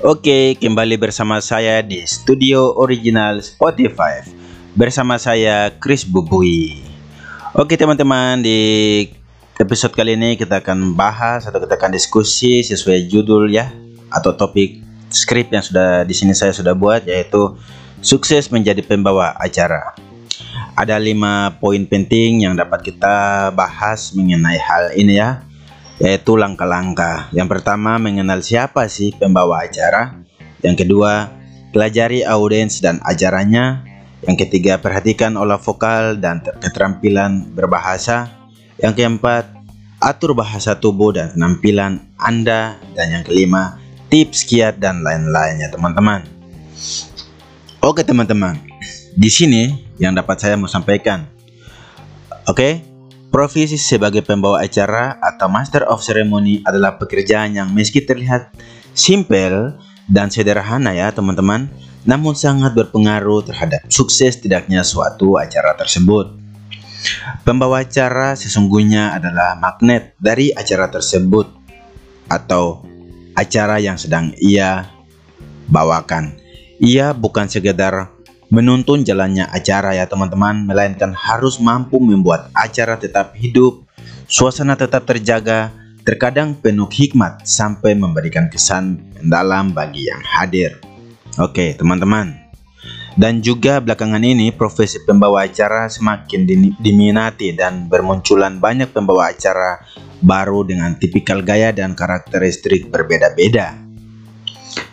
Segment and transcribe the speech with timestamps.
[0.00, 4.24] Oke, kembali bersama saya di studio original Spotify
[4.72, 6.80] bersama saya Chris Bubui.
[7.52, 9.04] Oke teman-teman, di
[9.60, 13.68] episode kali ini kita akan bahas atau kita akan diskusi sesuai judul ya
[14.08, 14.80] atau topik
[15.12, 17.52] skrip yang sudah di sini saya sudah buat yaitu
[18.00, 19.92] sukses menjadi pembawa acara.
[20.72, 25.44] Ada lima poin penting yang dapat kita bahas mengenai hal ini ya
[26.02, 27.30] yaitu langkah-langkah.
[27.30, 30.18] Yang pertama, mengenal siapa sih pembawa acara.
[30.58, 31.30] Yang kedua,
[31.70, 33.86] pelajari audiens dan acaranya.
[34.26, 38.34] Yang ketiga, perhatikan olah vokal dan keterampilan berbahasa.
[38.82, 39.46] Yang keempat,
[40.02, 42.82] atur bahasa tubuh dan penampilan Anda.
[42.98, 43.78] Dan yang kelima,
[44.10, 46.26] tips kiat dan lain-lainnya, teman-teman.
[47.78, 48.58] Oke, teman-teman.
[49.14, 51.30] Di sini yang dapat saya mau sampaikan.
[52.50, 52.82] Oke,
[53.32, 58.52] Profesi sebagai pembawa acara atau Master of Ceremony adalah pekerjaan yang meski terlihat
[58.92, 59.72] simple
[60.04, 61.72] dan sederhana ya teman-teman,
[62.04, 66.28] namun sangat berpengaruh terhadap sukses tidaknya suatu acara tersebut.
[67.40, 71.48] Pembawa acara sesungguhnya adalah magnet dari acara tersebut
[72.28, 72.84] atau
[73.32, 74.92] acara yang sedang ia
[75.72, 76.36] bawakan.
[76.84, 78.12] Ia bukan sekedar
[78.52, 83.88] menuntun jalannya acara ya teman-teman, melainkan harus mampu membuat acara tetap hidup,
[84.28, 85.72] suasana tetap terjaga,
[86.04, 90.76] terkadang penuh hikmat sampai memberikan kesan mendalam bagi yang hadir.
[91.40, 92.36] Oke, teman-teman.
[93.16, 96.44] Dan juga belakangan ini profesi pembawa acara semakin
[96.76, 99.80] diminati dan bermunculan banyak pembawa acara
[100.20, 103.91] baru dengan tipikal gaya dan karakteristik berbeda-beda.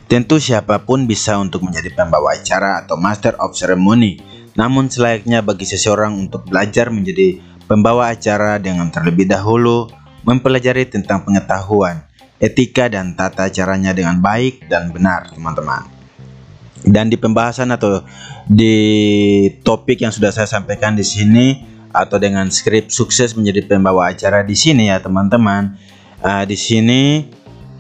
[0.10, 4.18] Tentu siapa pun bisa untuk menjadi pembawa acara atau master of ceremony,
[4.58, 7.38] namun selayaknya bagi seseorang untuk belajar menjadi
[7.70, 9.86] pembawa acara dengan terlebih dahulu
[10.26, 12.10] mempelajari tentang pengetahuan,
[12.42, 15.86] etika dan tata caranya dengan baik dan benar, teman-teman.
[16.82, 18.02] Dan di pembahasan atau
[18.50, 18.76] di
[19.62, 21.62] topik yang sudah saya sampaikan di sini
[21.94, 25.78] atau dengan skrip sukses menjadi pembawa acara di sini ya, teman-teman.
[26.20, 27.30] Uh, di sini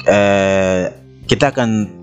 [0.06, 0.94] uh,
[1.26, 1.99] kita akan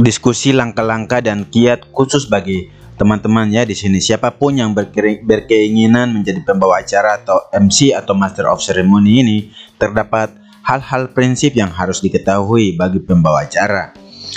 [0.00, 4.00] diskusi langkah-langkah dan kiat khusus bagi teman-teman ya di sini.
[4.00, 9.38] Siapa pun yang berkeinginan menjadi pembawa acara atau MC atau Master of Ceremony ini
[9.76, 10.32] terdapat
[10.62, 13.90] hal-hal prinsip yang harus diketahui bagi pembawa acara,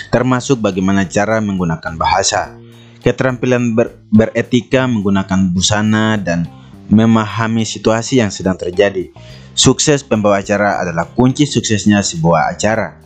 [0.09, 2.57] termasuk bagaimana cara menggunakan bahasa,
[3.05, 6.49] keterampilan ber beretika menggunakan busana dan
[6.89, 9.13] memahami situasi yang sedang terjadi.
[9.55, 12.99] Sukses pembawa acara adalah kunci suksesnya sebuah acara.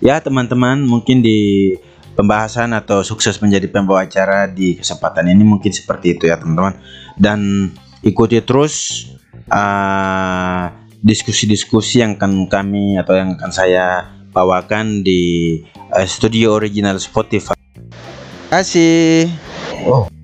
[0.00, 1.74] Ya teman-teman, mungkin di
[2.14, 6.76] pembahasan atau sukses menjadi pembawa acara di kesempatan ini mungkin seperti itu ya teman-teman
[7.16, 7.70] dan
[8.02, 9.06] ikuti terus
[9.48, 15.58] uh, diskusi-diskusi yang akan kami atau yang akan saya bawakan di
[15.90, 17.56] uh, studio original Spotify.
[17.56, 19.30] Terima kasih.
[19.86, 20.19] Oh.